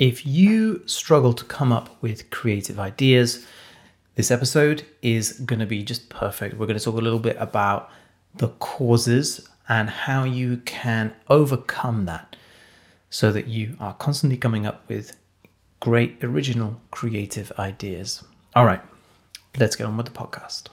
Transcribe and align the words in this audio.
If 0.00 0.24
you 0.24 0.82
struggle 0.86 1.34
to 1.34 1.44
come 1.44 1.72
up 1.72 2.02
with 2.02 2.30
creative 2.30 2.80
ideas, 2.80 3.46
this 4.14 4.30
episode 4.30 4.86
is 5.02 5.32
going 5.40 5.58
to 5.58 5.66
be 5.66 5.82
just 5.82 6.08
perfect. 6.08 6.56
We're 6.56 6.64
going 6.64 6.78
to 6.78 6.82
talk 6.82 6.94
a 6.94 7.02
little 7.02 7.18
bit 7.18 7.36
about 7.38 7.90
the 8.34 8.48
causes 8.48 9.46
and 9.68 9.90
how 9.90 10.24
you 10.24 10.56
can 10.64 11.12
overcome 11.28 12.06
that 12.06 12.34
so 13.10 13.30
that 13.30 13.48
you 13.48 13.76
are 13.78 13.92
constantly 13.92 14.38
coming 14.38 14.64
up 14.64 14.88
with 14.88 15.14
great 15.80 16.24
original 16.24 16.80
creative 16.90 17.52
ideas. 17.58 18.24
All 18.56 18.64
right, 18.64 18.80
let's 19.58 19.76
get 19.76 19.86
on 19.86 19.98
with 19.98 20.06
the 20.06 20.12
podcast. 20.12 20.68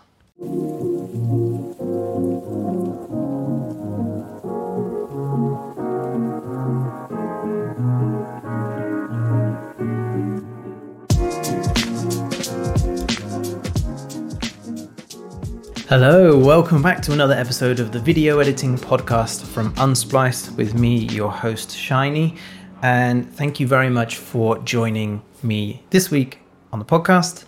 Hello, 15.89 16.37
welcome 16.37 16.82
back 16.82 17.01
to 17.04 17.14
another 17.14 17.33
episode 17.33 17.79
of 17.79 17.93
the 17.93 18.00
video 18.00 18.39
editing 18.39 18.75
podcast 18.75 19.46
from 19.46 19.73
Unsplice 19.75 20.54
with 20.57 20.73
me, 20.73 20.97
your 20.97 21.32
host, 21.32 21.73
Shiny. 21.73 22.36
And 22.82 23.33
thank 23.33 23.61
you 23.61 23.68
very 23.68 23.89
much 23.89 24.18
for 24.18 24.57
joining 24.57 25.21
me 25.43 25.82
this 25.91 26.11
week 26.11 26.39
on 26.73 26.79
the 26.79 26.83
podcast. 26.83 27.46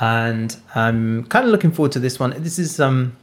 And 0.00 0.56
I'm 0.74 1.24
kind 1.24 1.44
of 1.44 1.52
looking 1.52 1.70
forward 1.70 1.92
to 1.92 1.98
this 1.98 2.18
one. 2.18 2.30
This 2.42 2.58
is 2.58 2.80
um, 2.80 3.14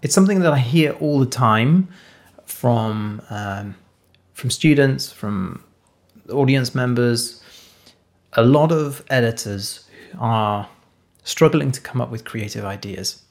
it's 0.00 0.14
something 0.14 0.40
that 0.40 0.54
I 0.54 0.58
hear 0.60 0.92
all 0.92 1.20
the 1.20 1.26
time 1.26 1.86
from 2.46 3.20
um, 3.28 3.74
from 4.32 4.48
students, 4.48 5.12
from 5.12 5.62
audience 6.32 6.74
members. 6.74 7.42
A 8.32 8.42
lot 8.42 8.72
of 8.72 9.04
editors 9.10 9.84
are 10.18 10.70
struggling 11.22 11.70
to 11.72 11.82
come 11.82 12.00
up 12.00 12.10
with 12.10 12.24
creative 12.24 12.64
ideas 12.64 13.24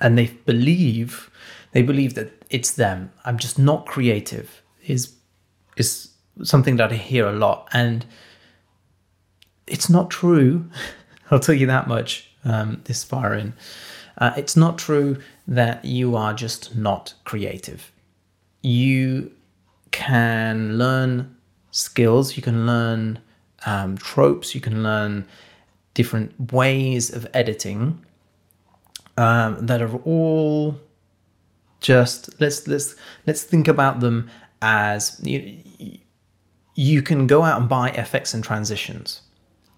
and 0.00 0.18
they 0.18 0.26
believe 0.46 1.30
they 1.72 1.82
believe 1.82 2.14
that 2.14 2.30
it's 2.50 2.70
them. 2.70 3.12
I'm 3.24 3.36
just 3.36 3.58
not 3.58 3.86
creative. 3.86 4.62
Is 4.86 5.14
is 5.76 6.10
something 6.42 6.76
that 6.76 6.92
I 6.92 6.96
hear 6.96 7.26
a 7.26 7.32
lot, 7.32 7.68
and 7.72 8.06
it's 9.66 9.90
not 9.90 10.10
true. 10.10 10.70
I'll 11.30 11.40
tell 11.40 11.54
you 11.54 11.66
that 11.66 11.88
much. 11.88 12.30
Um, 12.46 12.82
this 12.84 13.02
far 13.02 13.32
in, 13.32 13.54
uh, 14.18 14.34
it's 14.36 14.54
not 14.54 14.76
true 14.76 15.16
that 15.48 15.84
you 15.84 16.14
are 16.14 16.34
just 16.34 16.76
not 16.76 17.14
creative. 17.24 17.90
You 18.60 19.32
can 19.90 20.76
learn 20.76 21.34
skills. 21.70 22.36
You 22.36 22.42
can 22.42 22.66
learn 22.66 23.18
um, 23.64 23.96
tropes. 23.96 24.54
You 24.54 24.60
can 24.60 24.82
learn 24.82 25.26
different 25.94 26.52
ways 26.52 27.10
of 27.10 27.26
editing 27.32 28.04
um, 29.16 29.66
that 29.66 29.80
are 29.82 29.96
all 29.98 30.78
just 31.80 32.40
let's 32.40 32.66
let's 32.66 32.96
let's 33.26 33.42
think 33.42 33.68
about 33.68 34.00
them 34.00 34.30
as 34.62 35.20
you, 35.22 35.60
you 36.74 37.02
can 37.02 37.26
go 37.26 37.42
out 37.42 37.60
and 37.60 37.68
buy 37.68 37.90
effects 37.90 38.34
and 38.34 38.42
transitions. 38.42 39.22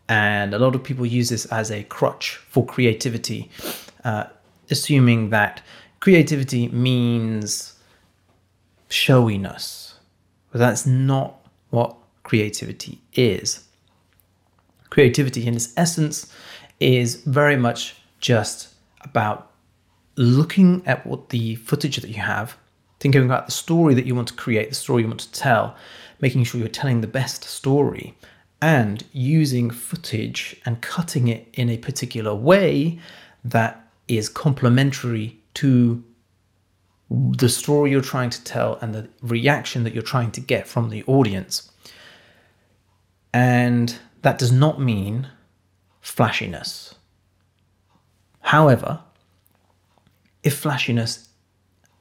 And 0.08 0.54
a 0.54 0.58
lot 0.58 0.76
of 0.76 0.84
people 0.84 1.04
use 1.04 1.30
this 1.30 1.46
as 1.46 1.72
a 1.72 1.82
crutch 1.82 2.36
for 2.36 2.64
creativity 2.64 3.50
uh, 4.06 4.24
assuming 4.70 5.30
that 5.30 5.62
creativity 6.00 6.68
means 6.68 7.74
showiness. 8.88 9.94
But 10.52 10.58
that's 10.58 10.86
not 10.86 11.40
what 11.70 11.96
creativity 12.22 13.00
is. 13.14 13.64
Creativity 14.90 15.44
in 15.46 15.56
its 15.56 15.72
essence 15.76 16.32
is 16.78 17.16
very 17.16 17.56
much 17.56 17.96
just 18.20 18.75
about 19.06 19.50
looking 20.16 20.82
at 20.86 21.06
what 21.06 21.28
the 21.30 21.56
footage 21.56 21.96
that 21.96 22.08
you 22.08 22.20
have, 22.20 22.56
thinking 23.00 23.24
about 23.24 23.46
the 23.46 23.52
story 23.52 23.94
that 23.94 24.06
you 24.06 24.14
want 24.14 24.28
to 24.28 24.34
create, 24.34 24.68
the 24.68 24.74
story 24.74 25.02
you 25.02 25.08
want 25.08 25.20
to 25.20 25.32
tell, 25.32 25.76
making 26.20 26.44
sure 26.44 26.58
you're 26.58 26.68
telling 26.68 27.00
the 27.00 27.06
best 27.06 27.44
story, 27.44 28.16
and 28.62 29.04
using 29.12 29.70
footage 29.70 30.60
and 30.64 30.80
cutting 30.80 31.28
it 31.28 31.46
in 31.52 31.68
a 31.68 31.76
particular 31.76 32.34
way 32.34 32.98
that 33.44 33.88
is 34.08 34.28
complementary 34.28 35.38
to 35.54 36.02
the 37.10 37.48
story 37.48 37.90
you're 37.90 38.00
trying 38.00 38.30
to 38.30 38.42
tell 38.44 38.78
and 38.80 38.94
the 38.94 39.08
reaction 39.22 39.84
that 39.84 39.94
you're 39.94 40.02
trying 40.02 40.30
to 40.32 40.40
get 40.40 40.66
from 40.66 40.90
the 40.90 41.04
audience. 41.04 41.70
And 43.32 43.96
that 44.22 44.38
does 44.38 44.50
not 44.50 44.80
mean 44.80 45.28
flashiness. 46.00 46.94
However, 48.46 49.00
if 50.44 50.56
flashiness 50.58 51.30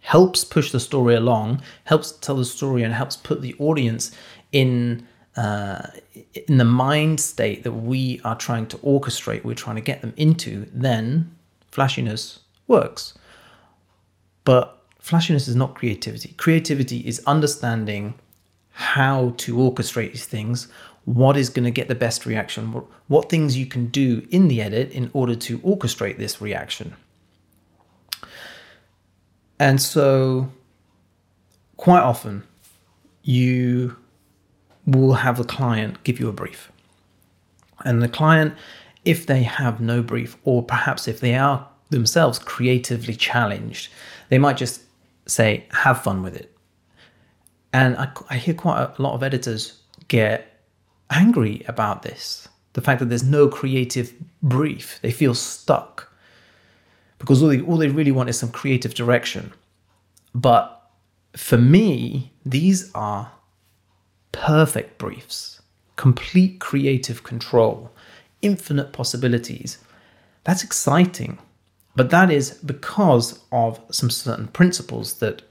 helps 0.01 0.44
push 0.44 0.72
the 0.72 0.79
story 0.79 1.16
along, 1.16 1.63
helps 1.85 2.11
tell 2.11 2.35
the 2.35 2.45
story, 2.45 2.83
and 2.83 2.94
helps 2.94 3.17
put 3.17 3.41
the 3.41 3.56
audience 3.57 4.11
in 4.51 5.07
uh, 5.35 5.88
in 6.47 6.57
the 6.57 6.66
mind 6.66 7.19
state 7.19 7.63
that 7.63 7.72
we 7.72 8.22
are 8.23 8.38
trying 8.38 8.67
to 8.67 8.78
orchestrate, 8.78 9.44
we're 9.44 9.56
trying 9.56 9.75
to 9.75 9.81
get 9.81 10.01
them 10.01 10.13
into, 10.17 10.67
then 10.72 11.35
flashiness 11.72 12.41
works. 12.67 13.16
But 14.44 14.83
flashiness 15.00 15.47
is 15.47 15.56
not 15.56 15.73
creativity. 15.73 16.35
Creativity 16.38 17.00
is 17.00 17.23
understanding 17.25 18.13
how 18.75 19.34
to 19.38 19.56
orchestrate 19.56 20.12
these 20.12 20.25
things, 20.25 20.68
what 21.06 21.38
is 21.38 21.50
going 21.50 21.63
to 21.63 21.72
get 21.72 21.88
the 21.88 21.96
best 21.96 22.25
reaction, 22.25 22.74
what, 22.74 22.86
what 23.08 23.30
things 23.30 23.58
you 23.58 23.66
can 23.66 23.88
do 23.88 24.28
in 24.31 24.50
the 24.50 24.62
edit 24.62 24.91
in 24.91 25.09
order 25.13 25.34
to 25.34 25.59
orchestrate 25.59 26.18
this 26.18 26.41
reaction. 26.41 26.94
And 29.58 29.81
so, 29.81 30.52
quite 31.78 32.02
often, 32.02 32.44
you 33.24 33.96
will 34.86 35.13
have 35.13 35.38
the 35.38 35.46
client 35.46 36.03
give 36.03 36.19
you 36.19 36.28
a 36.28 36.34
brief. 36.34 36.69
And 37.86 38.02
the 38.02 38.09
client, 38.09 38.56
if 39.06 39.25
they 39.25 39.44
have 39.44 39.80
no 39.80 40.02
brief, 40.02 40.36
or 40.44 40.63
perhaps 40.63 41.07
if 41.07 41.22
they 41.22 41.36
are 41.36 41.66
themselves 41.92 42.40
creatively 42.40 43.16
challenged, 43.16 43.90
they 44.28 44.38
might 44.38 44.57
just 44.57 44.81
say, 45.28 45.66
have 45.72 46.03
fun 46.03 46.22
with 46.22 46.36
it. 46.36 46.55
And 47.75 47.97
I, 47.97 48.09
I 48.30 48.38
hear 48.38 48.53
quite 48.53 48.80
a 48.81 49.02
lot 49.02 49.16
of 49.16 49.22
editors 49.22 49.81
get 50.08 50.62
angry 51.09 51.62
about 51.68 52.03
this 52.03 52.47
the 52.72 52.81
fact 52.81 53.00
that 53.00 53.09
there's 53.09 53.24
no 53.24 53.50
creative 53.50 54.13
brief. 54.41 55.00
They 55.02 55.12
feel 55.12 55.34
stuck 55.34 56.12
because 57.19 57.41
all 57.41 57.50
they, 57.50 57.62
all 57.62 57.78
they 57.78 57.90
really 57.90 58.12
want 58.12 58.30
is 58.30 58.40
some 58.40 58.52
creative 58.52 58.94
direction. 58.94 59.53
But 60.34 60.90
for 61.36 61.58
me, 61.58 62.31
these 62.46 62.91
are 62.94 63.31
perfect 64.31 64.97
briefs, 64.97 65.62
complete 65.97 66.59
creative 66.59 67.24
control, 67.24 67.92
infinite 68.42 68.94
possibilities. 68.94 69.80
That's 70.46 70.63
exciting. 70.63 71.40
But 71.96 72.09
that 72.09 72.31
is 72.31 72.52
because 72.52 73.40
of 73.52 73.81
some 73.90 74.09
certain 74.09 74.47
principles 74.47 75.16
that 75.19 75.44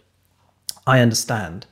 I 0.87 1.01
understand. 1.01 1.67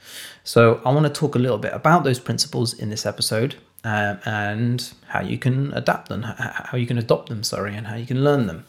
So 0.45 0.81
I 0.85 0.93
want 0.93 1.07
to 1.07 1.13
talk 1.13 1.35
a 1.35 1.39
little 1.39 1.59
bit 1.59 1.73
about 1.73 2.05
those 2.05 2.19
principles 2.19 2.73
in 2.73 2.91
this 2.91 3.05
episode 3.05 3.57
um, 3.85 4.19
and 4.25 4.93
how 5.09 5.21
you 5.21 5.39
can 5.39 5.73
adapt 5.75 6.09
them, 6.09 6.23
how 6.23 6.79
you 6.79 6.87
can 6.87 6.99
adopt 6.99 7.29
them, 7.29 7.43
sorry, 7.43 7.75
and 7.75 7.87
how 7.87 7.97
you 7.97 8.07
can 8.07 8.25
learn 8.25 8.47
them. 8.47 8.65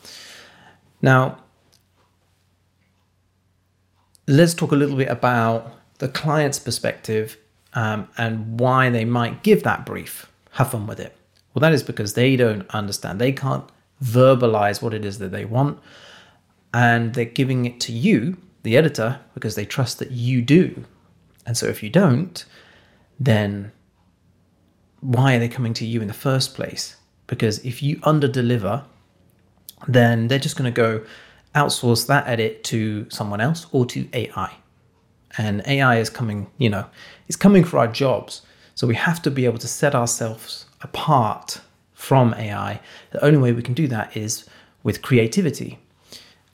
Now, 1.01 1.39
let's 4.27 4.53
talk 4.53 4.71
a 4.71 4.75
little 4.75 4.97
bit 4.97 5.09
about 5.09 5.77
the 5.99 6.07
client's 6.07 6.59
perspective 6.59 7.37
um, 7.73 8.07
and 8.17 8.59
why 8.59 8.89
they 8.89 9.05
might 9.05 9.43
give 9.43 9.63
that 9.63 9.85
brief. 9.85 10.31
Have 10.51 10.71
fun 10.71 10.87
with 10.87 10.99
it. 10.99 11.15
Well, 11.53 11.61
that 11.61 11.73
is 11.73 11.83
because 11.83 12.13
they 12.13 12.35
don't 12.35 12.67
understand. 12.71 13.19
They 13.19 13.31
can't 13.31 13.65
verbalize 14.03 14.81
what 14.81 14.93
it 14.93 15.05
is 15.05 15.19
that 15.19 15.31
they 15.31 15.45
want. 15.45 15.79
And 16.73 17.13
they're 17.13 17.25
giving 17.25 17.65
it 17.65 17.79
to 17.81 17.91
you, 17.91 18.37
the 18.63 18.77
editor, 18.77 19.19
because 19.33 19.55
they 19.55 19.65
trust 19.65 19.99
that 19.99 20.11
you 20.11 20.41
do. 20.41 20.85
And 21.45 21.57
so 21.57 21.67
if 21.67 21.83
you 21.83 21.89
don't, 21.89 22.43
then 23.19 23.71
why 25.01 25.35
are 25.35 25.39
they 25.39 25.49
coming 25.49 25.73
to 25.75 25.85
you 25.85 26.01
in 26.01 26.07
the 26.07 26.13
first 26.13 26.55
place? 26.55 26.95
Because 27.27 27.63
if 27.65 27.83
you 27.83 27.97
underdeliver, 27.97 28.85
then 29.87 30.27
they're 30.27 30.39
just 30.39 30.57
going 30.57 30.71
to 30.73 30.75
go 30.75 31.03
outsource 31.55 32.07
that 32.07 32.27
edit 32.27 32.63
to 32.65 33.09
someone 33.09 33.41
else 33.41 33.67
or 33.71 33.85
to 33.87 34.07
AI. 34.13 34.55
And 35.37 35.61
AI 35.65 35.97
is 35.97 36.09
coming, 36.09 36.47
you 36.57 36.69
know, 36.69 36.85
it's 37.27 37.35
coming 37.35 37.63
for 37.63 37.79
our 37.79 37.87
jobs. 37.87 38.43
So 38.75 38.87
we 38.87 38.95
have 38.95 39.21
to 39.23 39.31
be 39.31 39.45
able 39.45 39.57
to 39.59 39.67
set 39.67 39.93
ourselves 39.93 40.65
apart 40.81 41.61
from 41.93 42.33
AI. 42.33 42.79
The 43.11 43.23
only 43.23 43.39
way 43.39 43.51
we 43.51 43.61
can 43.61 43.73
do 43.73 43.87
that 43.87 44.15
is 44.15 44.47
with 44.83 45.01
creativity. 45.01 45.79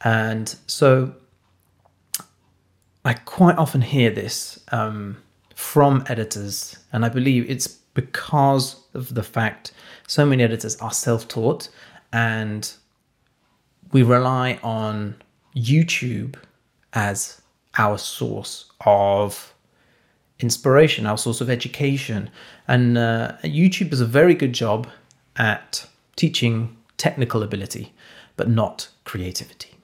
And 0.01 0.55
so 0.67 1.13
I 3.05 3.13
quite 3.13 3.57
often 3.57 3.81
hear 3.81 4.11
this 4.11 4.59
um, 4.71 5.17
from 5.55 6.03
editors, 6.07 6.77
and 6.91 7.05
I 7.05 7.09
believe 7.09 7.49
it's 7.49 7.67
because 7.67 8.83
of 8.93 9.13
the 9.13 9.23
fact 9.23 9.71
so 10.07 10.25
many 10.25 10.43
editors 10.43 10.75
are 10.77 10.91
self 10.91 11.27
taught 11.27 11.69
and 12.11 12.71
we 13.91 14.03
rely 14.03 14.59
on 14.63 15.15
YouTube 15.55 16.35
as 16.93 17.41
our 17.77 17.97
source 17.97 18.71
of 18.85 19.53
inspiration, 20.39 21.05
our 21.05 21.17
source 21.17 21.41
of 21.41 21.49
education. 21.49 22.29
And 22.67 22.97
uh, 22.97 23.33
YouTube 23.43 23.89
does 23.89 24.01
a 24.01 24.05
very 24.05 24.33
good 24.33 24.53
job 24.53 24.87
at 25.35 25.87
teaching 26.15 26.77
technical 26.97 27.43
ability, 27.43 27.93
but 28.35 28.49
not 28.49 28.89
creativity. 29.03 29.75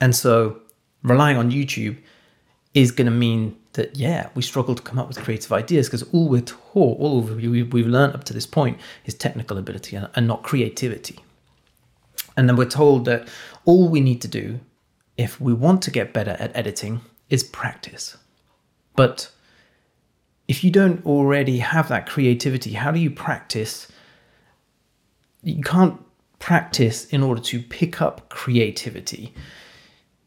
And 0.00 0.14
so 0.14 0.60
relying 1.04 1.36
on 1.36 1.52
YouTube 1.52 1.96
is 2.72 2.90
going 2.90 3.06
to 3.06 3.12
mean 3.12 3.56
that, 3.74 3.96
yeah, 3.96 4.28
we 4.34 4.42
struggle 4.42 4.74
to 4.74 4.82
come 4.82 4.98
up 4.98 5.06
with 5.06 5.18
creative 5.18 5.52
ideas 5.52 5.86
because 5.86 6.02
all 6.12 6.28
we're 6.28 6.40
taught, 6.40 6.98
all 6.98 7.20
we've 7.20 7.86
learned 7.86 8.14
up 8.14 8.24
to 8.24 8.32
this 8.32 8.46
point 8.46 8.78
is 9.04 9.14
technical 9.14 9.58
ability 9.58 9.96
and 9.96 10.26
not 10.26 10.42
creativity. 10.42 11.20
And 12.36 12.48
then 12.48 12.56
we're 12.56 12.64
told 12.64 13.04
that 13.04 13.28
all 13.64 13.88
we 13.88 14.00
need 14.00 14.20
to 14.22 14.28
do 14.28 14.58
if 15.16 15.40
we 15.40 15.52
want 15.52 15.82
to 15.82 15.90
get 15.92 16.12
better 16.12 16.36
at 16.40 16.56
editing 16.56 17.00
is 17.30 17.44
practice. 17.44 18.16
But 18.96 19.30
if 20.48 20.64
you 20.64 20.70
don't 20.70 21.04
already 21.06 21.58
have 21.58 21.88
that 21.88 22.08
creativity, 22.08 22.72
how 22.72 22.90
do 22.90 22.98
you 22.98 23.10
practice? 23.10 23.88
You 25.42 25.62
can't 25.62 26.00
practice 26.38 27.06
in 27.06 27.22
order 27.22 27.40
to 27.42 27.62
pick 27.62 28.02
up 28.02 28.28
creativity. 28.28 29.32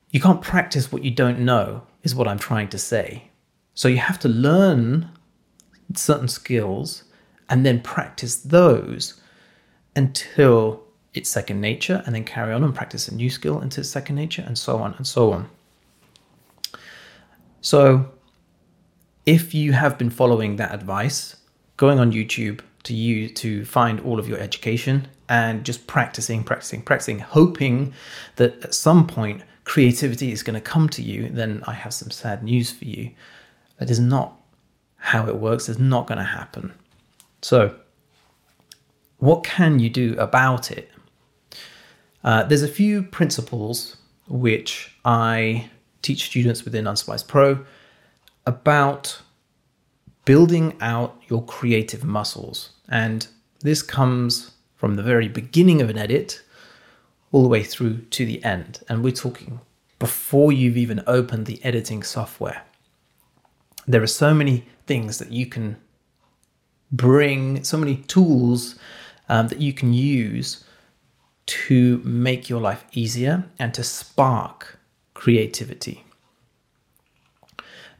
You 0.10 0.20
can't 0.20 0.42
practice 0.42 0.92
what 0.92 1.04
you 1.04 1.12
don't 1.12 1.40
know, 1.40 1.84
is 2.04 2.16
what 2.16 2.28
I'm 2.28 2.40
trying 2.40 2.70
to 2.70 2.78
say. 2.78 3.30
So 3.74 3.88
you 3.88 3.98
have 3.98 4.20
to 4.20 4.30
learn 4.30 5.10
certain 5.96 6.28
skills 6.28 7.04
and 7.50 7.66
then 7.66 7.82
practice 7.82 8.36
those 8.36 9.22
until 9.96 10.84
it's 11.14 11.30
second 11.30 11.60
nature, 11.60 12.04
and 12.06 12.14
then 12.14 12.24
carry 12.24 12.54
on 12.54 12.64
and 12.64 12.76
practice 12.76 13.08
a 13.08 13.16
new 13.16 13.30
skill 13.30 13.60
until 13.60 13.82
it's 13.82 13.90
second 13.90 14.16
nature, 14.16 14.44
and 14.46 14.58
so 14.58 14.78
on 14.78 14.94
and 14.96 15.08
so 15.08 15.32
on. 15.34 15.50
So 17.62 18.12
if 19.26 19.54
you 19.54 19.74
have 19.74 19.98
been 19.98 20.12
following 20.12 20.58
that 20.58 20.74
advice, 20.74 21.38
going 21.76 22.00
on 22.00 22.12
YouTube 22.12 22.62
to 22.84 22.94
you 22.94 23.30
to 23.30 23.66
find 23.66 24.00
all 24.02 24.20
of 24.20 24.30
your 24.30 24.38
education 24.38 25.08
and 25.28 25.66
just 25.66 25.88
practicing, 25.88 26.44
practicing, 26.44 26.82
practicing, 26.82 27.20
hoping 27.20 27.94
that 28.36 28.64
at 28.64 28.74
some 28.76 29.08
point 29.08 29.42
creativity 29.68 30.32
is 30.32 30.44
going 30.44 30.54
to 30.54 30.62
come 30.62 30.88
to 30.88 31.02
you, 31.02 31.28
then 31.28 31.62
I 31.68 31.74
have 31.74 31.94
some 31.94 32.10
sad 32.10 32.42
news 32.42 32.72
for 32.72 32.86
you. 32.86 33.12
That 33.80 33.90
is 33.90 34.00
not 34.00 34.40
how 34.96 35.28
it 35.28 35.36
works. 35.36 35.68
It's 35.68 35.78
not 35.78 36.08
going 36.08 36.20
to 36.20 36.24
happen. 36.24 36.74
So, 37.42 37.76
what 39.18 39.44
can 39.44 39.80
you 39.80 39.90
do 39.90 40.16
about 40.18 40.72
it? 40.72 40.90
Uh, 42.24 42.44
there's 42.44 42.64
a 42.64 42.68
few 42.68 43.04
principles 43.04 43.98
which 44.30 44.96
I 45.04 45.70
teach 46.02 46.28
students 46.28 46.64
within 46.64 46.86
Unsplice 46.86 47.28
Pro 47.28 47.66
about 48.46 49.22
building 50.24 50.78
out 50.80 51.22
your 51.28 51.44
creative 51.44 52.06
muscles. 52.06 52.70
And 52.88 53.28
this 53.60 53.82
comes 53.82 54.52
from 54.76 54.96
the 54.96 55.04
very 55.04 55.28
beginning 55.28 55.82
of 55.82 55.90
an 55.90 55.98
edit 55.98 56.42
all 57.32 57.44
the 57.44 57.50
way 57.50 57.64
through 57.64 58.00
to 58.02 58.26
the 58.26 58.44
end. 58.44 58.80
And 58.90 59.04
we're 59.04 59.12
talking 59.12 59.60
before 60.00 60.52
you've 60.52 60.78
even 60.78 61.04
opened 61.08 61.46
the 61.46 61.64
editing 61.64 62.04
software. 62.04 62.64
There 63.88 64.04
are 64.04 64.08
so 64.08 64.34
many 64.34 64.66
things 64.86 65.18
that 65.20 65.32
you 65.32 65.46
can 65.46 65.78
bring, 66.92 67.64
so 67.64 67.78
many 67.78 67.98
tools 67.98 68.76
um, 69.30 69.48
that 69.48 69.60
you 69.60 69.74
can 69.74 69.94
use 69.94 70.64
to 71.46 72.02
make 72.04 72.50
your 72.50 72.62
life 72.62 72.86
easier 72.92 73.46
and 73.58 73.74
to 73.74 73.84
spark 73.84 74.78
creativity. 75.14 76.04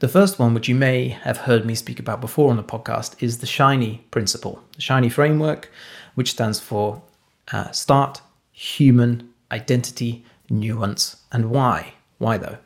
The 0.00 0.08
first 0.08 0.38
one, 0.38 0.54
which 0.54 0.68
you 0.68 0.76
may 0.76 1.08
have 1.08 1.38
heard 1.38 1.66
me 1.66 1.74
speak 1.74 1.98
about 1.98 2.20
before 2.20 2.50
on 2.50 2.56
the 2.56 2.62
podcast, 2.62 3.20
is 3.20 3.38
the 3.38 3.46
Shiny 3.46 4.04
principle, 4.12 4.62
the 4.74 4.80
Shiny 4.80 5.08
framework, 5.08 5.72
which 6.14 6.30
stands 6.30 6.60
for 6.60 7.02
uh, 7.50 7.72
start, 7.72 8.20
human, 8.58 9.32
identity, 9.52 10.24
nuance, 10.50 11.22
and 11.30 11.48
why. 11.48 11.94
Why 12.18 12.38
though? 12.38 12.58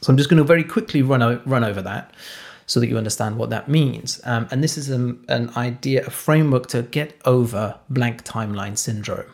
So 0.00 0.10
I'm 0.10 0.16
just 0.16 0.28
going 0.28 0.38
to 0.38 0.44
very 0.44 0.64
quickly 0.64 1.00
run, 1.00 1.22
o- 1.22 1.40
run 1.46 1.62
over 1.62 1.80
that 1.82 2.12
so 2.66 2.80
that 2.80 2.88
you 2.88 2.98
understand 2.98 3.36
what 3.36 3.50
that 3.50 3.68
means. 3.68 4.20
Um, 4.24 4.48
and 4.50 4.64
this 4.64 4.76
is 4.76 4.90
a, 4.90 5.14
an 5.28 5.50
idea, 5.56 6.04
a 6.04 6.10
framework 6.10 6.66
to 6.68 6.82
get 6.82 7.16
over 7.24 7.78
blank 7.88 8.24
timeline 8.24 8.76
syndrome. 8.76 9.30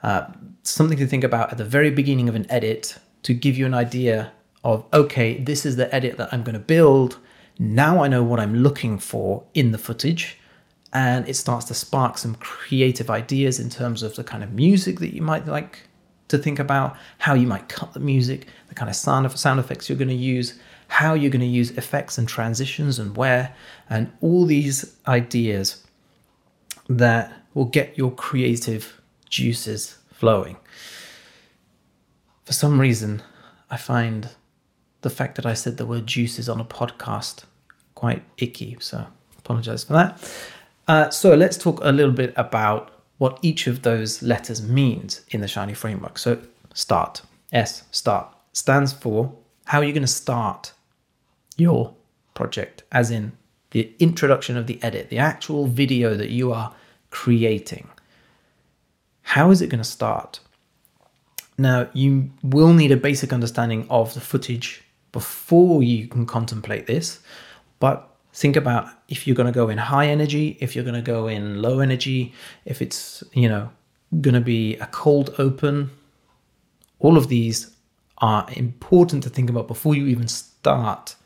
Uh, 0.00 0.26
something 0.62 0.98
to 0.98 1.08
think 1.08 1.24
about 1.24 1.50
at 1.50 1.58
the 1.58 1.64
very 1.64 1.90
beginning 1.90 2.28
of 2.28 2.36
an 2.36 2.46
edit 2.48 2.98
to 3.24 3.34
give 3.34 3.58
you 3.58 3.66
an 3.66 3.74
idea 3.74 4.32
of, 4.62 4.84
okay, 4.92 5.38
this 5.38 5.66
is 5.66 5.74
the 5.74 5.92
edit 5.92 6.18
that 6.18 6.32
I'm 6.32 6.44
going 6.44 6.54
to 6.54 6.60
build. 6.60 7.18
Now 7.58 8.04
I 8.04 8.06
know 8.06 8.22
what 8.22 8.38
I'm 8.38 8.54
looking 8.54 8.98
for 9.00 9.42
in 9.54 9.72
the 9.72 9.78
footage. 9.78 10.38
And 10.92 11.26
it 11.26 11.36
starts 11.36 11.66
to 11.66 11.74
spark 11.74 12.18
some 12.18 12.34
creative 12.34 13.08
ideas 13.08 13.58
in 13.58 13.70
terms 13.70 14.02
of 14.02 14.14
the 14.16 14.24
kind 14.24 14.44
of 14.44 14.52
music 14.52 14.98
that 15.00 15.14
you 15.14 15.22
might 15.22 15.46
like 15.46 15.88
to 16.28 16.38
think 16.38 16.58
about, 16.58 16.96
how 17.18 17.34
you 17.34 17.46
might 17.46 17.68
cut 17.68 17.92
the 17.92 18.00
music, 18.00 18.46
the 18.68 18.74
kind 18.74 18.90
of 18.90 18.96
sound, 18.96 19.24
of, 19.26 19.38
sound 19.38 19.60
effects 19.60 19.88
you're 19.88 19.98
going 19.98 20.08
to 20.08 20.14
use, 20.14 20.58
how 20.88 21.14
you're 21.14 21.30
going 21.30 21.40
to 21.40 21.46
use 21.46 21.70
effects 21.72 22.18
and 22.18 22.28
transitions 22.28 22.98
and 22.98 23.16
where, 23.16 23.54
and 23.88 24.12
all 24.20 24.44
these 24.44 24.96
ideas 25.06 25.86
that 26.88 27.32
will 27.54 27.64
get 27.64 27.96
your 27.96 28.10
creative 28.10 29.00
juices 29.28 29.98
flowing. 30.12 30.56
For 32.44 32.52
some 32.52 32.80
reason, 32.80 33.22
I 33.70 33.76
find 33.76 34.30
the 35.02 35.10
fact 35.10 35.36
that 35.36 35.46
I 35.46 35.54
said 35.54 35.76
the 35.76 35.86
word 35.86 36.06
juices 36.06 36.48
on 36.48 36.60
a 36.60 36.64
podcast 36.64 37.44
quite 37.94 38.22
icky, 38.36 38.76
so 38.80 39.06
apologize 39.38 39.84
for 39.84 39.94
that. 39.94 40.18
Uh, 40.88 41.10
so 41.10 41.34
let's 41.34 41.56
talk 41.56 41.80
a 41.82 41.92
little 41.92 42.12
bit 42.12 42.32
about 42.36 42.90
what 43.18 43.38
each 43.42 43.66
of 43.66 43.82
those 43.82 44.22
letters 44.22 44.62
means 44.62 45.22
in 45.30 45.40
the 45.40 45.48
Shiny 45.48 45.74
framework. 45.74 46.18
So 46.18 46.40
start, 46.74 47.22
S, 47.52 47.84
start, 47.90 48.34
stands 48.52 48.92
for 48.92 49.32
how 49.66 49.78
are 49.78 49.84
you 49.84 49.92
going 49.92 50.02
to 50.02 50.08
start 50.08 50.72
your 51.56 51.94
project, 52.34 52.82
as 52.90 53.10
in 53.10 53.32
the 53.70 53.94
introduction 53.98 54.56
of 54.56 54.66
the 54.66 54.82
edit, 54.82 55.08
the 55.08 55.18
actual 55.18 55.66
video 55.66 56.14
that 56.14 56.30
you 56.30 56.52
are 56.52 56.74
creating. 57.10 57.88
How 59.22 59.50
is 59.50 59.62
it 59.62 59.68
going 59.68 59.82
to 59.82 59.88
start? 59.88 60.40
Now, 61.58 61.88
you 61.92 62.30
will 62.42 62.72
need 62.72 62.90
a 62.90 62.96
basic 62.96 63.32
understanding 63.32 63.86
of 63.88 64.14
the 64.14 64.20
footage 64.20 64.82
before 65.12 65.82
you 65.82 66.08
can 66.08 66.26
contemplate 66.26 66.86
this. 66.86 67.20
But 67.78 68.11
think 68.32 68.56
about 68.56 68.88
if 69.08 69.26
you're 69.26 69.36
going 69.36 69.46
to 69.46 69.52
go 69.52 69.68
in 69.68 69.78
high 69.78 70.06
energy, 70.06 70.56
if 70.60 70.74
you're 70.74 70.84
going 70.84 70.94
to 70.94 71.02
go 71.02 71.26
in 71.26 71.60
low 71.60 71.80
energy, 71.80 72.32
if 72.64 72.80
it's, 72.80 73.22
you 73.32 73.48
know, 73.48 73.70
going 74.20 74.34
to 74.34 74.40
be 74.40 74.76
a 74.76 74.86
cold 74.86 75.34
open. 75.38 75.90
All 76.98 77.16
of 77.16 77.28
these 77.28 77.74
are 78.18 78.46
important 78.52 79.22
to 79.24 79.30
think 79.30 79.50
about 79.50 79.66
before 79.66 79.94
you 79.94 80.06
even 80.06 80.28
start 80.28 81.16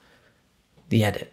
the 0.88 1.04
edit. 1.04 1.32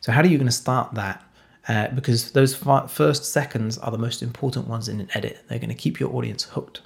So, 0.00 0.12
how 0.12 0.22
are 0.22 0.26
you 0.26 0.38
going 0.38 0.46
to 0.46 0.52
start 0.52 0.94
that? 0.94 1.24
Uh, 1.68 1.88
because 1.88 2.32
those 2.32 2.54
first 2.54 3.26
seconds 3.26 3.76
are 3.78 3.90
the 3.90 3.98
most 3.98 4.22
important 4.22 4.66
ones 4.66 4.88
in 4.88 5.00
an 5.00 5.08
edit. 5.12 5.44
They're 5.48 5.58
going 5.58 5.68
to 5.68 5.74
keep 5.74 6.00
your 6.00 6.14
audience 6.14 6.44
hooked. 6.44 6.80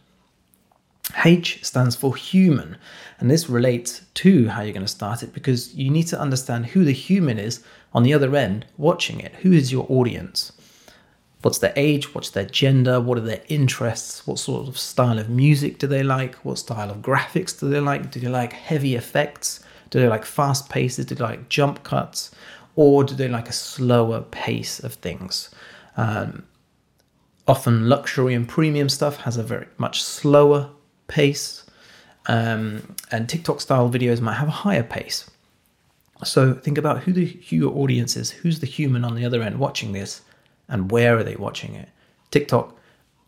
H 1.25 1.65
stands 1.65 1.97
for 1.97 2.17
human, 2.17 2.77
and 3.19 3.31
this 3.31 3.49
relates 3.49 4.03
to 4.15 4.49
how 4.49 4.63
you're 4.63 4.73
going 4.73 4.87
to 4.87 4.89
start 4.89 5.23
it 5.23 5.35
because 5.35 5.75
you 5.75 5.91
need 5.91 6.07
to 6.09 6.21
understand 6.21 6.67
who 6.67 6.85
the 6.85 6.93
human 6.93 7.39
is 7.39 7.63
on 7.93 8.03
the 8.03 8.15
other 8.15 8.35
end 8.37 8.67
watching 8.77 9.21
it. 9.21 9.35
Who 9.37 9.53
is 9.53 9.73
your 9.73 9.87
audience? 9.89 10.53
What's 11.43 11.59
their 11.59 11.73
age? 11.75 12.15
What's 12.15 12.31
their 12.31 12.45
gender? 12.45 13.01
What 13.01 13.19
are 13.19 13.23
their 13.23 13.43
interests? 13.49 14.27
What 14.27 14.39
sort 14.39 14.69
of 14.69 14.79
style 14.79 15.19
of 15.19 15.29
music 15.29 15.79
do 15.79 15.89
they 15.89 16.05
like? 16.05 16.37
What 16.37 16.59
style 16.59 16.91
of 16.91 16.99
graphics 16.99 17.59
do 17.59 17.69
they 17.69 17.81
like? 17.81 18.13
Do 18.13 18.21
they 18.21 18.29
like 18.29 18.53
heavy 18.53 18.95
effects? 18.95 19.59
Do 19.91 20.01
they 20.01 20.09
like 20.09 20.25
fast 20.25 20.69
paces? 20.69 21.07
Do 21.07 21.17
they 21.17 21.25
like 21.25 21.49
jump 21.49 21.83
cuts? 21.83 22.31
Or 22.77 23.03
do 23.03 23.15
they 23.15 23.29
like 23.29 23.49
a 23.49 23.53
slower 23.53 24.23
pace 24.23 24.79
of 24.79 24.95
things? 24.95 25.51
Um, 25.97 26.47
often 27.49 27.89
luxury 27.89 28.35
and 28.35 28.49
premium 28.49 28.89
stuff 28.89 29.17
has 29.23 29.37
a 29.37 29.43
very 29.43 29.67
much 29.79 30.03
slower 30.03 30.71
pace, 31.19 31.65
um, 32.27 32.97
and 33.11 33.29
TikTok 33.29 33.61
style 33.61 33.91
videos 33.91 34.21
might 34.21 34.41
have 34.43 34.49
a 34.49 34.59
higher 34.65 34.83
pace. 34.83 35.31
So 36.25 36.55
think 36.55 36.79
about 36.79 37.03
who 37.03 37.13
the 37.13 37.27
who 37.27 37.57
your 37.57 37.77
audience 37.77 38.17
is, 38.17 38.31
who's 38.31 38.61
the 38.61 38.67
human 38.67 39.05
on 39.05 39.15
the 39.15 39.27
other 39.27 39.43
end 39.43 39.59
watching 39.59 39.93
this, 39.93 40.23
and 40.69 40.91
where 40.91 41.17
are 41.19 41.25
they 41.25 41.37
watching 41.37 41.75
it? 41.75 41.89
TikTok, 42.31 42.77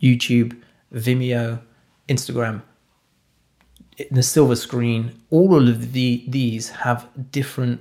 YouTube, 0.01 0.57
Vimeo, 0.93 1.61
Instagram, 2.09 2.63
the 4.11 4.23
silver 4.23 4.57
screen, 4.57 5.21
all 5.31 5.69
of 5.69 5.93
the, 5.93 6.25
these 6.29 6.69
have 6.71 7.09
different 7.31 7.81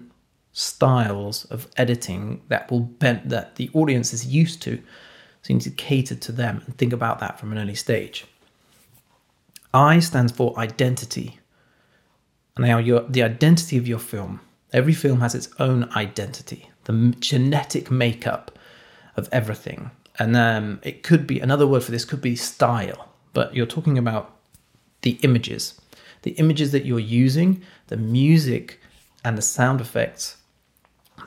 styles 0.52 1.46
of 1.46 1.68
editing 1.78 2.42
that 2.50 2.70
will 2.70 2.82
bend 2.82 3.22
that 3.26 3.56
the 3.56 3.70
audience 3.74 4.14
is 4.14 4.26
used 4.26 4.62
to. 4.62 4.78
So 5.42 5.50
you 5.50 5.56
need 5.56 5.64
to 5.64 5.72
cater 5.72 6.16
to 6.16 6.32
them 6.32 6.62
and 6.66 6.78
think 6.78 6.94
about 6.94 7.20
that 7.20 7.40
from 7.40 7.52
an 7.52 7.58
early 7.58 7.76
stage. 7.76 8.26
I 9.74 10.00
stands 10.00 10.32
for 10.32 10.58
identity. 10.58 11.40
Now, 12.58 12.78
your, 12.78 13.02
the 13.02 13.24
identity 13.24 13.78
of 13.78 13.88
your 13.88 14.00
film. 14.00 14.40
Every 14.72 14.94
film 14.94 15.22
has 15.22 15.36
its 15.36 15.50
own 15.60 15.90
identity, 15.96 16.70
the 16.86 17.16
genetic 17.20 17.90
makeup 17.90 18.58
of 19.16 19.30
everything. 19.32 19.92
And 20.20 20.36
um, 20.36 20.80
it 20.84 21.04
could 21.04 21.26
be 21.26 21.40
another 21.40 21.66
word 21.66 21.84
for 21.84 21.92
this 21.92 22.06
could 22.06 22.22
be 22.22 22.36
style, 22.36 23.10
but 23.34 23.56
you're 23.56 23.66
talking 23.66 23.98
about 23.98 24.36
the 25.02 25.20
images, 25.22 25.80
the 26.22 26.32
images 26.32 26.72
that 26.72 26.86
you're 26.86 27.00
using, 27.00 27.62
the 27.88 27.98
music 27.98 28.80
and 29.26 29.38
the 29.38 29.42
sound 29.42 29.82
effects, 29.82 30.38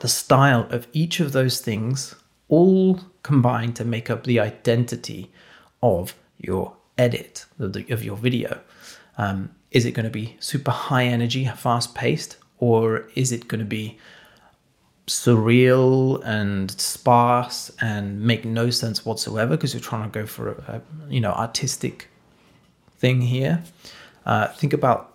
the 0.01 0.07
style 0.07 0.67
of 0.69 0.87
each 0.93 1.19
of 1.19 1.31
those 1.31 1.59
things 1.59 2.15
all 2.47 3.01
combine 3.23 3.73
to 3.73 3.83
make 3.83 4.09
up 4.09 4.23
the 4.23 4.39
identity 4.39 5.31
of 5.81 6.15
your 6.37 6.75
edit 6.97 7.45
of, 7.59 7.73
the, 7.73 7.85
of 7.91 8.03
your 8.03 8.17
video. 8.17 8.59
Um, 9.17 9.51
is 9.71 9.85
it 9.85 9.91
going 9.91 10.05
to 10.05 10.09
be 10.11 10.37
super 10.39 10.71
high 10.71 11.05
energy, 11.05 11.45
fast 11.45 11.95
paced, 11.95 12.37
or 12.59 13.09
is 13.15 13.31
it 13.31 13.47
going 13.47 13.59
to 13.59 13.65
be 13.65 13.97
surreal 15.07 16.21
and 16.25 16.69
sparse 16.71 17.71
and 17.81 18.21
make 18.21 18.43
no 18.43 18.69
sense 18.69 19.05
whatsoever 19.05 19.55
because 19.55 19.73
you're 19.73 19.81
trying 19.81 20.09
to 20.09 20.19
go 20.19 20.25
for 20.25 20.51
a, 20.51 20.73
a 20.75 20.81
you 21.11 21.19
know 21.19 21.31
artistic 21.31 22.09
thing 22.97 23.21
here? 23.21 23.63
Uh, 24.25 24.47
think 24.47 24.73
about 24.73 25.13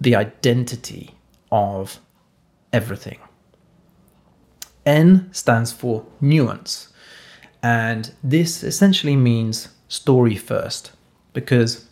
the 0.00 0.14
identity 0.14 1.14
of 1.50 1.98
everything. 2.72 3.18
N 4.86 5.28
stands 5.32 5.72
for 5.72 6.06
nuance, 6.20 6.88
and 7.62 8.12
this 8.22 8.62
essentially 8.62 9.16
means 9.16 9.68
story 9.88 10.36
first 10.36 10.92
because 11.32 11.86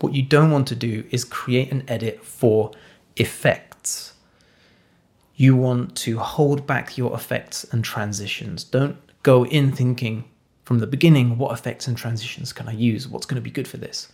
what 0.00 0.14
you 0.14 0.22
don't 0.22 0.50
want 0.50 0.66
to 0.68 0.74
do 0.74 1.04
is 1.10 1.24
create 1.24 1.70
an 1.70 1.84
edit 1.88 2.24
for 2.24 2.72
effects. 3.16 4.14
You 5.36 5.56
want 5.56 5.96
to 5.98 6.18
hold 6.18 6.66
back 6.66 6.98
your 6.98 7.14
effects 7.14 7.64
and 7.64 7.84
transitions. 7.84 8.64
Don't 8.64 8.96
go 9.22 9.46
in 9.46 9.72
thinking 9.72 10.24
from 10.64 10.80
the 10.80 10.86
beginning 10.86 11.38
what 11.38 11.56
effects 11.56 11.86
and 11.86 11.96
transitions 11.96 12.52
can 12.52 12.68
I 12.68 12.72
use? 12.72 13.06
What's 13.06 13.26
going 13.26 13.36
to 13.36 13.40
be 13.42 13.50
good 13.50 13.68
for 13.68 13.76
this? 13.76 14.08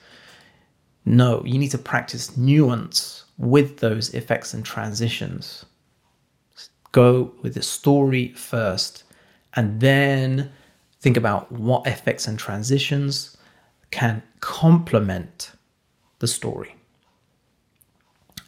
No, 1.07 1.43
you 1.47 1.59
need 1.59 1.71
to 1.71 1.79
practice 1.79 2.37
nuance 2.37 3.25
with 3.39 3.79
those 3.79 4.13
effects 4.13 4.53
and 4.53 4.65
transitions. 4.65 5.65
Go 6.93 7.33
with 7.41 7.55
the 7.55 7.63
story 7.63 8.33
first 8.33 9.05
and 9.55 9.81
then 9.81 10.53
think 11.01 11.17
about 11.17 11.51
what 11.51 11.87
effects 11.87 12.27
and 12.27 12.39
transitions 12.39 13.38
can 13.91 14.23
complement 14.41 15.53
the 16.19 16.27
story. 16.27 16.75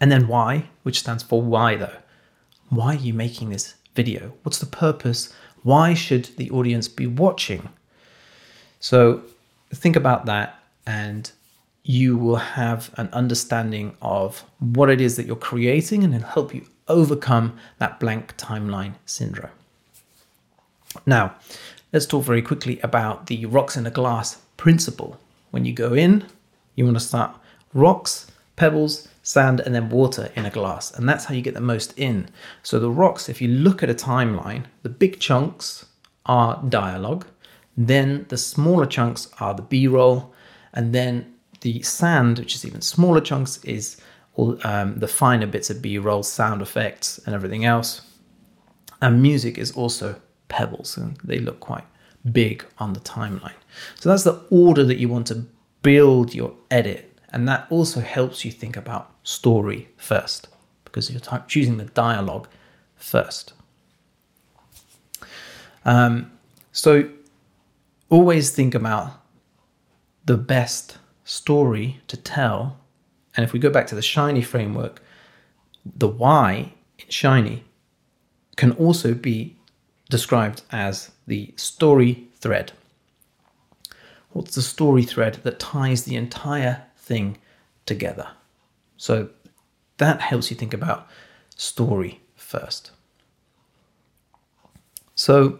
And 0.01 0.11
then 0.11 0.29
why, 0.29 0.71
which 0.83 1.01
stands 1.01 1.23
for 1.23 1.43
why 1.43 1.77
though. 1.77 1.97
Why 2.69 2.95
are 2.95 2.99
you 2.99 3.13
making 3.15 3.51
this 3.51 3.75
video? 3.95 4.33
What's 4.43 4.59
the 4.59 4.67
purpose? 4.67 5.33
Why 5.63 5.95
should 5.95 6.27
the 6.37 6.51
audience 6.51 6.89
be 6.89 7.07
watching? 7.07 7.69
So 8.79 9.23
think 9.75 9.97
about 9.97 10.27
that 10.27 10.63
and 10.87 11.31
you 11.83 12.17
will 12.17 12.37
have 12.37 12.91
an 12.97 13.09
understanding 13.13 13.97
of 14.01 14.45
what 14.59 14.91
it 14.91 15.01
is 15.01 15.17
that 15.17 15.27
you're 15.27 15.37
creating 15.37 16.05
and 16.05 16.15
it'll 16.15 16.29
help 16.29 16.55
you 16.55 16.67
overcome 16.89 17.59
that 17.79 18.01
blank 18.01 18.37
timeline 18.37 18.95
syndrome. 19.07 19.51
Now, 21.07 21.35
let's 21.93 22.07
talk 22.07 22.25
very 22.25 22.43
quickly 22.43 22.81
about 22.81 23.27
the 23.27 23.47
rocks 23.47 23.77
in 23.77 23.87
a 23.87 23.91
glass 23.91 24.39
principle. 24.57 25.19
When 25.51 25.65
you 25.65 25.73
go 25.73 25.95
in, 25.95 26.25
you 26.75 26.85
want 26.85 26.97
to 26.97 27.05
start 27.05 27.37
rocks, 27.75 28.31
pebbles, 28.57 29.09
sand, 29.23 29.61
and 29.61 29.75
then 29.75 29.91
water 29.91 30.31
in 30.35 30.47
a 30.47 30.51
glass. 30.51 30.91
And 30.91 31.09
that's 31.09 31.25
how 31.25 31.35
you 31.35 31.43
get 31.43 31.55
the 31.55 31.61
most 31.61 31.99
in. 31.99 32.29
So 32.63 32.79
the 32.79 32.91
rocks, 32.91 33.29
if 33.29 33.41
you 33.41 33.49
look 33.49 33.83
at 33.83 33.91
a 33.91 33.95
timeline, 33.95 34.65
the 34.83 34.89
big 34.89 35.21
chunks 35.21 35.87
are 36.27 36.63
dialogue, 36.69 37.27
then 37.77 38.27
the 38.29 38.37
smaller 38.37 38.87
chunks 38.87 39.29
are 39.41 39.55
the 39.55 39.63
B 39.63 39.87
roll, 39.87 40.33
and 40.73 40.95
then 40.95 41.35
the 41.61 41.83
sand, 41.83 42.39
which 42.39 42.55
is 42.55 42.65
even 42.65 42.81
smaller 42.81 43.21
chunks, 43.21 43.63
is 43.65 44.01
all 44.35 44.59
um, 44.65 44.99
the 44.99 45.09
finer 45.09 45.47
bits 45.47 45.71
of 45.71 45.83
B 45.83 45.99
roll, 45.99 46.23
sound 46.23 46.63
effects, 46.63 47.19
and 47.25 47.35
everything 47.35 47.65
else. 47.65 48.03
And 49.03 49.23
music 49.23 49.59
is 49.59 49.73
also 49.73 50.21
pebbles, 50.49 50.97
and 50.97 51.17
they 51.25 51.39
look 51.39 51.61
quite 51.61 51.85
big 52.33 52.65
on 52.79 52.93
the 52.93 53.01
timeline. 53.01 53.55
So 53.97 54.09
that's 54.09 54.25
the 54.25 54.43
order 54.51 54.85
that 54.85 54.99
you 54.99 55.09
want 55.09 55.27
to 55.29 55.47
build 55.83 56.35
your 56.35 56.55
edit 56.71 57.11
and 57.33 57.49
that 57.49 57.67
also 57.71 58.01
helps 58.01 58.45
you 58.45 58.51
think 58.51 58.77
about 58.77 59.15
story 59.23 59.89
first 59.97 60.49
because 60.85 61.11
you're 61.11 61.21
t- 61.21 61.37
choosing 61.47 61.77
the 61.77 61.85
dialogue 61.87 62.49
first. 62.97 63.53
Um, 65.85 66.33
so 66.73 67.09
always 68.09 68.51
think 68.51 68.75
about 68.75 69.23
the 70.25 70.37
best 70.37 70.99
story 71.25 72.01
to 72.09 72.17
tell. 72.17 72.79
And 73.37 73.45
if 73.45 73.53
we 73.53 73.61
go 73.61 73.71
back 73.71 73.87
to 73.89 73.95
the 73.95 74.03
Shiny 74.03 74.43
framework, 74.43 75.01
the 75.85 76.09
why 76.09 76.75
in 76.99 77.07
Shiny 77.09 77.65
can 78.57 78.73
also 78.73 79.15
be 79.15 79.57
described 80.11 80.61
as 80.71 81.11
the 81.27 81.55
story 81.57 82.29
thread. 82.35 82.73
What's 84.33 84.55
the 84.55 84.63
story 84.63 85.05
thread 85.05 85.41
that 85.45 85.59
ties 85.59 86.05
the 86.05 86.17
entire 86.17 86.85
thing 87.11 87.39
together. 87.87 88.29
So 88.97 89.31
that 89.97 90.21
helps 90.21 90.49
you 90.51 90.57
think 90.57 90.73
about 90.73 91.09
story 91.57 92.21
first. 92.37 92.93
So, 95.17 95.59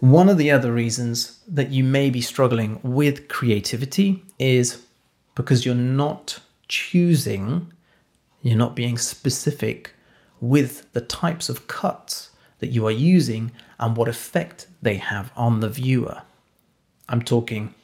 one 0.00 0.28
of 0.28 0.38
the 0.38 0.50
other 0.50 0.72
reasons 0.72 1.38
that 1.46 1.70
you 1.70 1.84
may 1.84 2.10
be 2.10 2.20
struggling 2.20 2.80
with 2.82 3.28
creativity 3.28 4.24
is 4.40 4.82
because 5.36 5.64
you're 5.64 5.86
not 6.02 6.40
choosing, 6.66 7.72
you're 8.42 8.64
not 8.64 8.74
being 8.74 8.98
specific 8.98 9.94
with 10.40 10.92
the 10.92 11.00
types 11.00 11.48
of 11.48 11.68
cuts 11.68 12.31
that 12.62 12.70
you 12.70 12.86
are 12.86 12.92
using 12.92 13.50
and 13.80 13.96
what 13.96 14.08
effect 14.08 14.68
they 14.80 14.94
have 14.94 15.32
on 15.36 15.58
the 15.58 15.68
viewer. 15.68 16.22
I'm 17.08 17.20
talking 17.20 17.74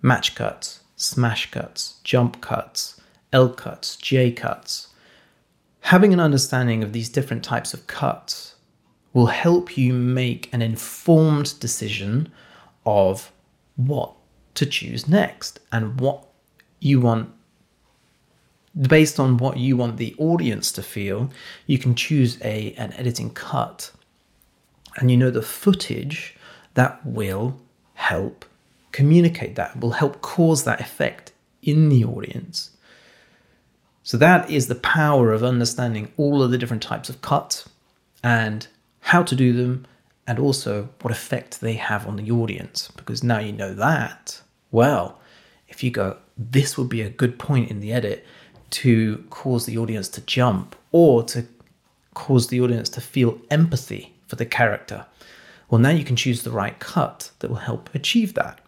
match 0.00 0.34
cuts, 0.34 0.80
smash 0.96 1.50
cuts, 1.50 2.00
jump 2.02 2.40
cuts, 2.40 2.98
L 3.30 3.50
cuts, 3.50 3.94
J 3.96 4.32
cuts. 4.32 4.88
Having 5.80 6.14
an 6.14 6.20
understanding 6.20 6.82
of 6.82 6.94
these 6.94 7.10
different 7.10 7.44
types 7.44 7.74
of 7.74 7.86
cuts 7.86 8.54
will 9.12 9.26
help 9.26 9.76
you 9.76 9.92
make 9.92 10.48
an 10.50 10.62
informed 10.62 11.60
decision 11.60 12.32
of 12.86 13.30
what 13.76 14.14
to 14.54 14.64
choose 14.64 15.06
next 15.06 15.60
and 15.70 16.00
what 16.00 16.26
you 16.80 17.02
want 17.02 17.30
based 18.80 19.20
on 19.20 19.36
what 19.36 19.58
you 19.58 19.76
want 19.76 19.98
the 19.98 20.14
audience 20.18 20.72
to 20.72 20.82
feel 20.82 21.30
you 21.66 21.78
can 21.78 21.94
choose 21.94 22.38
a 22.42 22.72
an 22.78 22.92
editing 22.94 23.30
cut 23.30 23.90
and 24.96 25.10
you 25.10 25.16
know 25.16 25.30
the 25.30 25.42
footage 25.42 26.36
that 26.74 27.04
will 27.04 27.60
help 27.94 28.44
communicate 28.92 29.56
that, 29.56 29.78
will 29.78 29.92
help 29.92 30.22
cause 30.22 30.64
that 30.64 30.80
effect 30.80 31.32
in 31.62 31.88
the 31.88 32.04
audience. 32.04 32.70
So 34.02 34.16
that 34.16 34.48
is 34.50 34.68
the 34.68 34.74
power 34.74 35.32
of 35.32 35.44
understanding 35.44 36.12
all 36.16 36.42
of 36.42 36.50
the 36.50 36.58
different 36.58 36.82
types 36.82 37.08
of 37.08 37.20
cuts 37.20 37.68
and 38.22 38.66
how 39.00 39.22
to 39.22 39.34
do 39.34 39.52
them 39.52 39.86
and 40.26 40.38
also 40.38 40.88
what 41.02 41.12
effect 41.12 41.60
they 41.60 41.74
have 41.74 42.06
on 42.06 42.16
the 42.16 42.30
audience. 42.30 42.90
Because 42.96 43.22
now 43.22 43.38
you 43.38 43.52
know 43.52 43.74
that, 43.74 44.40
well, 44.70 45.20
if 45.68 45.84
you 45.84 45.90
go, 45.90 46.16
this 46.38 46.78
would 46.78 46.88
be 46.88 47.02
a 47.02 47.10
good 47.10 47.38
point 47.38 47.70
in 47.70 47.80
the 47.80 47.92
edit 47.92 48.24
to 48.70 49.24
cause 49.30 49.66
the 49.66 49.76
audience 49.76 50.08
to 50.08 50.20
jump 50.22 50.74
or 50.90 51.22
to 51.24 51.46
cause 52.14 52.48
the 52.48 52.60
audience 52.60 52.88
to 52.88 53.00
feel 53.00 53.38
empathy 53.50 54.15
for 54.26 54.36
the 54.36 54.46
character. 54.46 55.06
Well, 55.68 55.80
now 55.80 55.90
you 55.90 56.04
can 56.04 56.16
choose 56.16 56.42
the 56.42 56.50
right 56.50 56.78
cut 56.78 57.30
that 57.38 57.48
will 57.48 57.56
help 57.56 57.94
achieve 57.94 58.34
that. 58.34 58.60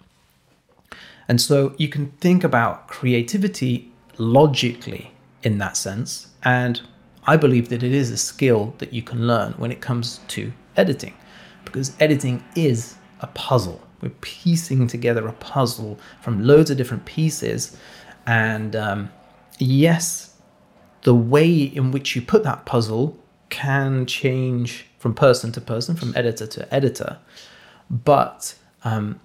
And 1.29 1.41
so 1.41 1.75
you 1.79 1.88
can 1.88 2.11
think 2.21 2.43
about 2.43 2.88
creativity 2.88 3.93
logically 4.17 5.12
in 5.43 5.59
that 5.59 5.77
sense. 5.77 6.29
And 6.43 6.81
I 7.27 7.37
believe 7.37 7.69
that 7.69 7.83
it 7.83 7.93
is 7.93 8.11
a 8.11 8.17
skill 8.17 8.75
that 8.79 8.93
you 8.93 9.03
can 9.03 9.27
learn 9.27 9.53
when 9.53 9.71
it 9.71 9.81
comes 9.81 10.21
to 10.29 10.53
editing, 10.77 11.15
because 11.65 11.95
editing 12.00 12.43
is 12.57 12.97
a 13.21 13.27
puzzle. 13.29 13.81
We're 14.00 14.11
piecing 14.21 14.87
together 14.87 15.27
a 15.29 15.33
puzzle 15.35 15.99
from 16.21 16.45
loads 16.45 16.71
of 16.71 16.77
different 16.77 17.05
pieces. 17.05 17.77
And 18.27 18.75
um, 18.75 19.11
yes, 19.59 20.35
the 21.03 21.15
way 21.15 21.53
in 21.55 21.91
which 21.91 22.17
you 22.17 22.23
put 22.23 22.45
that 22.45 22.65
puzzle 22.65 23.19
can 23.50 24.07
change 24.07 24.87
from 24.99 25.14
person 25.14 25.52
to 25.52 25.61
person, 25.61 25.95
from 25.95 26.17
editor 26.17 26.47
to 26.47 26.75
editor, 26.75 27.19
but 27.90 28.55
um, 28.85 29.21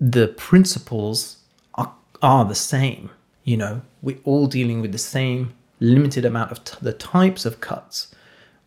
the 0.00 0.28
principles 0.28 1.38
are, 1.74 1.94
are 2.22 2.44
the 2.44 2.54
same. 2.54 3.10
You 3.44 3.56
know, 3.56 3.82
we're 4.02 4.18
all 4.24 4.46
dealing 4.46 4.80
with 4.80 4.92
the 4.92 4.98
same 4.98 5.54
limited 5.80 6.24
amount 6.24 6.52
of 6.52 6.64
t- 6.64 6.76
the 6.82 6.92
types 6.92 7.46
of 7.46 7.60
cuts 7.60 8.14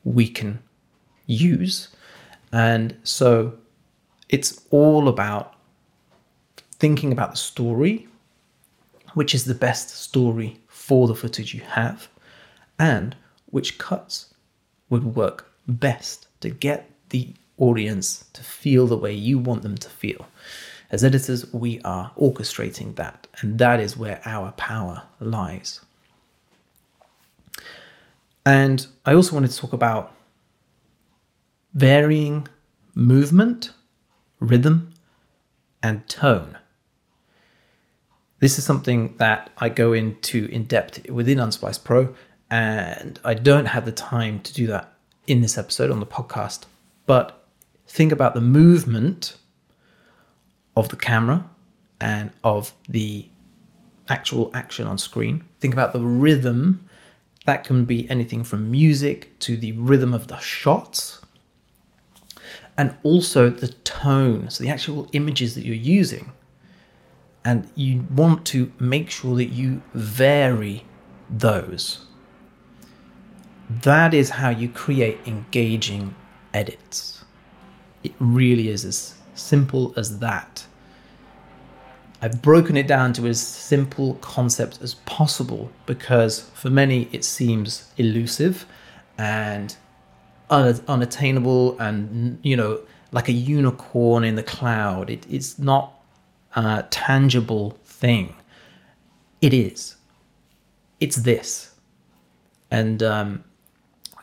we 0.04 0.28
can 0.28 0.60
use. 1.28 1.90
And 2.52 2.96
so 3.04 3.54
it's 4.30 4.66
all 4.72 5.08
about 5.08 5.56
thinking 6.80 7.12
about 7.12 7.32
the 7.32 7.38
story, 7.38 8.08
which 9.14 9.36
is 9.36 9.46
the 9.46 9.54
best 9.54 9.90
story 9.90 10.60
for 10.68 11.08
the 11.08 11.16
footage 11.16 11.54
you 11.54 11.62
have, 11.62 12.08
and 12.80 13.16
which 13.48 13.78
cuts 13.78 14.31
would 14.92 15.16
work 15.16 15.52
best 15.68 16.28
to 16.42 16.52
get 16.52 16.92
the 17.10 17.34
audience 17.58 18.26
to 18.34 18.44
feel 18.44 18.86
the 18.86 18.98
way 18.98 19.14
you 19.14 19.40
want 19.40 19.64
them 19.64 19.78
to 19.78 19.90
feel. 19.90 20.28
As 20.92 21.04
editors, 21.04 21.52
we 21.54 21.82
are 21.82 22.12
orchestrating 22.20 22.96
that, 22.96 23.26
and 23.40 23.58
that 23.58 23.80
is 23.80 23.98
where 23.98 24.22
our 24.26 24.52
power 24.52 25.04
lies. 25.20 25.82
And 28.46 28.86
I 29.06 29.14
also 29.14 29.34
wanted 29.34 29.52
to 29.52 29.58
talk 29.58 29.72
about 29.74 30.14
varying 31.74 32.48
movement, 32.94 33.72
rhythm, 34.40 34.94
and 35.82 36.08
tone. 36.08 36.58
This 38.40 38.58
is 38.58 38.66
something 38.66 39.16
that 39.18 39.52
I 39.60 39.70
go 39.70 39.94
into 39.94 40.46
in 40.46 40.64
depth 40.66 41.08
within 41.10 41.38
Unsplice 41.38 41.82
Pro, 41.82 42.16
and 42.52 43.18
I 43.24 43.34
don't 43.34 43.66
have 43.66 43.86
the 43.86 43.94
time 43.94 44.42
to 44.42 44.54
do 44.54 44.68
that 44.68 44.94
in 45.26 45.42
this 45.42 45.58
episode 45.58 45.90
on 45.90 46.02
the 46.02 46.06
podcast. 46.06 46.66
But 47.06 47.46
think 47.88 48.12
about 48.12 48.34
the 48.34 48.42
movement 48.42 49.38
of 50.76 50.90
the 50.90 50.98
camera 50.98 51.50
and 52.02 52.32
of 52.44 52.74
the 52.90 53.28
actual 54.10 54.52
action 54.54 54.86
on 54.86 54.98
screen. 54.98 55.46
Think 55.62 55.74
about 55.74 55.94
the 55.94 56.02
rhythm. 56.02 56.88
That 57.46 57.64
can 57.64 57.86
be 57.86 58.10
anything 58.10 58.44
from 58.44 58.70
music 58.70 59.40
to 59.40 59.56
the 59.56 59.72
rhythm 59.72 60.14
of 60.14 60.28
the 60.28 60.38
shots 60.40 61.22
and 62.78 62.96
also 63.04 63.50
the 63.50 63.70
tone, 63.70 64.50
so 64.50 64.64
the 64.64 64.70
actual 64.70 65.08
images 65.14 65.56
that 65.56 65.66
you're 65.66 65.76
using 65.76 66.32
and 67.44 67.70
you 67.76 68.06
want 68.14 68.46
to 68.46 68.72
make 68.80 69.10
sure 69.10 69.36
that 69.36 69.48
you 69.48 69.82
vary 69.94 70.86
those. 71.30 72.06
That 73.84 74.14
is 74.14 74.30
how 74.30 74.50
you 74.50 74.70
create 74.70 75.20
engaging 75.26 76.14
edits. 76.54 77.24
It 78.04 78.14
really 78.20 78.70
is 78.70 78.86
as 78.86 79.16
simple 79.34 79.94
as 79.98 80.20
that. 80.20 80.66
I've 82.22 82.42
broken 82.42 82.78
it 82.78 82.86
down 82.86 83.14
to 83.14 83.28
as 83.28 83.42
simple 83.42 84.16
concept 84.16 84.80
as 84.84 84.94
possible 84.94 85.72
because 85.88 86.42
for 86.54 86.70
many 86.70 87.10
it 87.12 87.24
seems 87.24 87.92
elusive 87.98 88.66
and 89.18 89.76
unattainable 90.52 91.80
and 91.80 92.38
you 92.44 92.56
know 92.56 92.80
like 93.12 93.28
a 93.28 93.32
unicorn 93.34 94.24
in 94.24 94.36
the 94.36 94.44
cloud. 94.44 95.10
It, 95.10 95.26
it's 95.30 95.58
not 95.58 95.94
a 96.56 96.86
tangible 96.90 97.78
thing. 97.86 98.36
It 99.42 99.54
is. 99.54 99.96
It's 101.00 101.18
this. 101.18 101.74
And 102.70 103.02
um, 103.04 103.44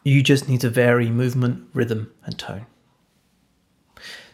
you 0.08 0.22
just 0.22 0.48
need 0.48 0.60
to 0.62 0.70
vary 0.70 1.10
movement, 1.10 1.68
rhythm, 1.74 2.12
and 2.24 2.38
tone. 2.38 2.66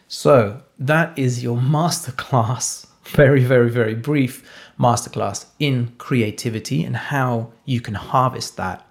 So 0.07 0.61
that 0.79 1.17
is 1.17 1.43
your 1.43 1.57
masterclass, 1.57 2.87
very, 3.03 3.43
very, 3.43 3.69
very 3.69 3.95
brief 3.95 4.49
masterclass 4.79 5.45
in 5.59 5.93
creativity 5.97 6.83
and 6.83 6.95
how 6.95 7.51
you 7.65 7.81
can 7.81 7.95
harvest 7.95 8.55
that. 8.57 8.87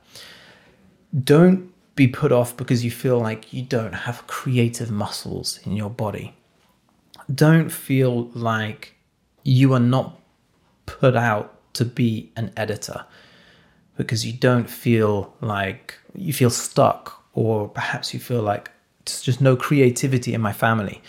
Don't 1.18 1.72
be 1.94 2.09
put 2.09 2.32
off 2.32 2.56
because 2.56 2.85
you 2.85 2.90
feel 2.90 3.18
like 3.18 3.52
you 3.52 3.62
don't 3.62 3.92
have 3.92 4.26
creative 4.26 4.90
muscles 4.90 5.61
in 5.64 5.76
your 5.76 5.90
body. 5.90 6.35
Don't 7.32 7.70
feel 7.70 8.28
like 8.35 8.94
you 9.44 9.72
are 9.72 9.80
not 9.80 10.20
put 10.87 11.16
out 11.16 11.59
to 11.74 11.85
be 11.85 12.32
an 12.37 12.52
editor 12.56 13.06
because 13.96 14.26
you 14.26 14.32
don't 14.32 14.68
feel 14.68 15.35
like 15.40 15.98
you 16.14 16.33
feel 16.33 16.50
stuck 16.50 17.24
or 17.35 17.68
perhaps 17.68 18.14
you 18.14 18.20
feel 18.20 18.42
like 18.42 18.70
there's 19.05 19.22
just 19.22 19.40
no 19.40 19.57
creativity 19.57 20.35
in 20.35 20.40
my 20.40 20.53
family. 20.53 21.03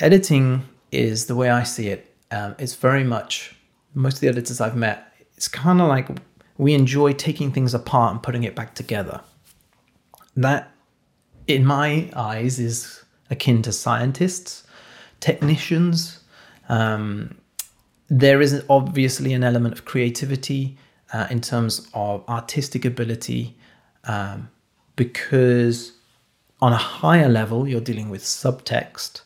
Editing 0.00 0.64
is 0.92 1.26
the 1.26 1.36
way 1.36 1.50
I 1.50 1.62
see 1.62 1.88
it. 1.88 2.14
Um, 2.30 2.54
it's 2.58 2.74
very 2.74 3.04
much 3.04 3.54
most 3.94 4.14
of 4.16 4.20
the 4.20 4.28
editors 4.28 4.60
I've 4.60 4.76
met. 4.76 5.12
It's 5.36 5.48
kind 5.48 5.80
of 5.80 5.88
like 5.88 6.08
we 6.58 6.74
enjoy 6.74 7.12
taking 7.12 7.52
things 7.52 7.74
apart 7.74 8.12
and 8.12 8.22
putting 8.22 8.44
it 8.44 8.54
back 8.54 8.74
together. 8.74 9.20
That, 10.36 10.70
in 11.46 11.64
my 11.64 12.10
eyes, 12.14 12.58
is 12.58 13.02
akin 13.30 13.62
to 13.62 13.72
scientists, 13.72 14.64
technicians, 15.20 16.20
um, 16.68 17.36
there 18.08 18.40
is 18.40 18.62
obviously 18.68 19.32
an 19.32 19.42
element 19.42 19.74
of 19.74 19.84
creativity 19.84 20.76
uh, 21.12 21.26
in 21.30 21.40
terms 21.40 21.88
of 21.94 22.28
artistic 22.28 22.84
ability 22.84 23.56
um, 24.06 24.50
because 24.96 25.92
on 26.60 26.72
a 26.72 26.76
higher 26.76 27.28
level 27.28 27.68
you're 27.68 27.80
dealing 27.80 28.08
with 28.08 28.22
subtext 28.22 29.22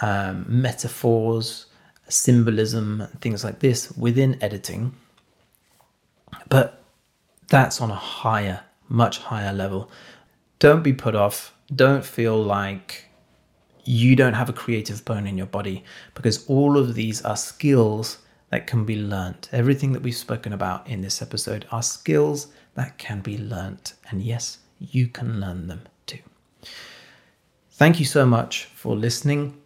um, 0.00 0.44
metaphors 0.48 1.66
symbolism 2.12 3.06
things 3.20 3.44
like 3.44 3.60
this 3.60 3.92
within 3.92 4.36
editing. 4.42 4.94
But 6.48 6.82
that's 7.48 7.80
on 7.80 7.90
a 7.90 7.96
higher 7.96 8.62
much 8.88 9.18
higher 9.18 9.52
level. 9.52 9.90
Don't 10.58 10.82
be 10.82 10.92
put 10.92 11.14
off. 11.14 11.54
Don't 11.74 12.04
feel 12.04 12.40
like 12.42 13.06
you 13.84 14.14
don't 14.16 14.34
have 14.34 14.48
a 14.48 14.52
creative 14.52 15.04
bone 15.04 15.26
in 15.26 15.38
your 15.38 15.46
body 15.46 15.84
because 16.14 16.46
all 16.46 16.76
of 16.76 16.94
these 16.94 17.22
are 17.22 17.36
skills 17.36 18.18
that 18.50 18.66
can 18.66 18.84
be 18.84 18.96
learnt. 18.96 19.48
Everything 19.52 19.92
that 19.92 20.02
we've 20.02 20.16
spoken 20.16 20.52
about 20.52 20.86
in 20.88 21.00
this 21.00 21.22
episode 21.22 21.66
are 21.70 21.82
skills 21.82 22.48
that 22.80 22.96
can 22.96 23.20
be 23.20 23.36
learnt. 23.36 23.92
And 24.08 24.22
yes, 24.22 24.56
you 24.78 25.06
can 25.06 25.38
learn 25.38 25.66
them 25.66 25.82
too. 26.06 26.20
Thank 27.72 28.00
you 28.00 28.06
so 28.06 28.24
much 28.24 28.64
for 28.64 28.96
listening. 28.96 29.60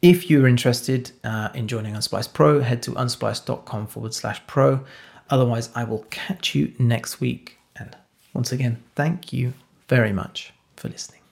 If 0.00 0.30
you're 0.30 0.46
interested 0.46 1.12
uh, 1.22 1.50
in 1.52 1.68
joining 1.68 1.94
Unsplice 1.94 2.32
Pro, 2.32 2.60
head 2.60 2.82
to 2.84 2.92
unsplice.com 2.92 3.88
forward 3.88 4.14
slash 4.14 4.40
pro. 4.46 4.84
Otherwise, 5.28 5.68
I 5.74 5.84
will 5.84 6.06
catch 6.08 6.54
you 6.54 6.72
next 6.78 7.20
week. 7.20 7.58
And 7.76 7.94
once 8.32 8.52
again, 8.52 8.82
thank 8.94 9.34
you 9.34 9.52
very 9.88 10.12
much 10.12 10.54
for 10.76 10.88
listening. 10.88 11.23